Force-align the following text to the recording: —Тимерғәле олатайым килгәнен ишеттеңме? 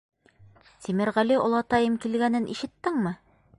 —Тимерғәле 0.85 1.37
олатайым 1.43 1.99
килгәнен 2.07 2.51
ишеттеңме? 2.57 3.17